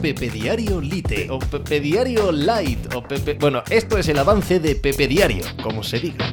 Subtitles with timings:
[0.00, 3.34] Pepe Diario Lite o Pepe Diario Light o Pepe...
[3.34, 6.32] Bueno, esto es el avance de Pepe Diario, como se diga.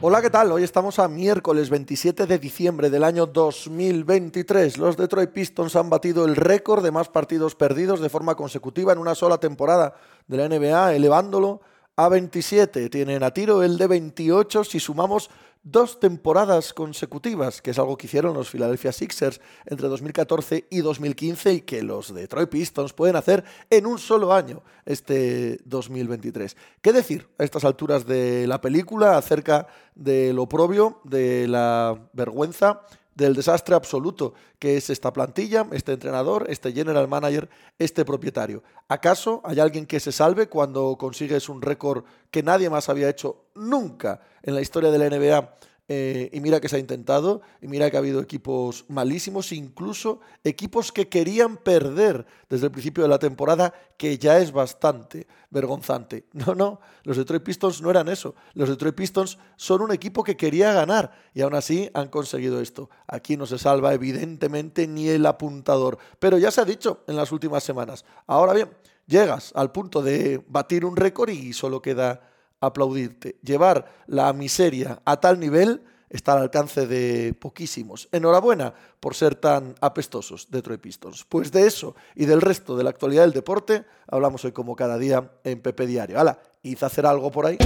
[0.00, 0.50] Hola, ¿qué tal?
[0.52, 4.78] Hoy estamos a miércoles 27 de diciembre del año 2023.
[4.78, 8.98] Los Detroit Pistons han batido el récord de más partidos perdidos de forma consecutiva en
[8.98, 9.92] una sola temporada
[10.26, 11.60] de la NBA, elevándolo
[11.96, 12.88] a 27.
[12.88, 15.28] Tienen a tiro el de 28 si sumamos
[15.62, 21.52] dos temporadas consecutivas, que es algo que hicieron los Philadelphia Sixers entre 2014 y 2015
[21.54, 26.56] y que los Detroit Pistons pueden hacer en un solo año, este 2023.
[26.80, 32.82] ¿Qué decir a estas alturas de la película acerca de lo propio, de la vergüenza
[33.18, 38.62] del desastre absoluto que es esta plantilla, este entrenador, este general manager, este propietario.
[38.86, 43.44] ¿Acaso hay alguien que se salve cuando consigues un récord que nadie más había hecho
[43.56, 45.58] nunca en la historia de la NBA
[45.90, 50.20] eh, y mira que se ha intentado, y mira que ha habido equipos malísimos, incluso
[50.44, 56.26] equipos que querían perder desde el principio de la temporada, que ya es bastante vergonzante.
[56.38, 58.34] No, no, los Detroit Pistons no eran eso.
[58.54, 62.90] Los Detroit Pistons son un equipo que quería ganar y aún así han conseguido esto.
[63.06, 67.32] Aquí no se salva evidentemente ni el apuntador, pero ya se ha dicho en las
[67.32, 68.04] últimas semanas.
[68.26, 68.68] Ahora bien,
[69.06, 72.20] llegas al punto de batir un récord y solo queda
[72.60, 73.38] aplaudirte.
[73.42, 78.08] Llevar la miseria a tal nivel está al alcance de poquísimos.
[78.12, 81.24] Enhorabuena por ser tan apestosos, Detroit Pistons.
[81.28, 84.98] Pues de eso y del resto de la actualidad del deporte hablamos hoy como cada
[84.98, 86.18] día en Pepe Diario.
[86.18, 87.58] Hala, ¿hice hacer algo por ahí?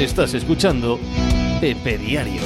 [0.00, 0.98] Estás escuchando
[1.60, 2.42] Pepe Diario.